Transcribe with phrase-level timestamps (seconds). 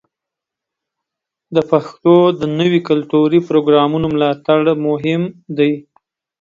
[1.55, 5.21] د پښتو د نویو کلتوري پروګرامونو ملاتړ مهم
[5.57, 5.73] دی.